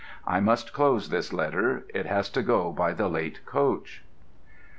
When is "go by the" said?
2.41-3.07